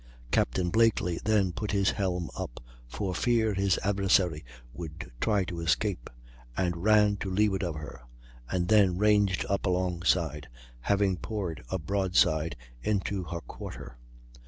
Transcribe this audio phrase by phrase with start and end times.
[0.31, 0.57] Capt.
[0.71, 4.43] Blakely then put his helm up, for fear his adversary
[4.73, 6.09] would try to escape,
[6.57, 8.01] and ran to leeward of her,
[8.49, 10.47] and then ranged up alongside,
[10.79, 13.99] having poured a broadside into her quarter.